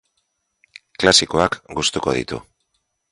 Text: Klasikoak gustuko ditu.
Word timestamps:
Klasikoak 1.03 1.57
gustuko 1.81 2.17
ditu. 2.21 2.41